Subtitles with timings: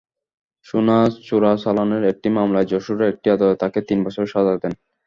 [0.65, 0.97] সোনা
[1.27, 4.73] চোরাচালানের একটি মামলায় যশোরের একটি আদালত তাঁকে তিন বছরের সাজা দেন।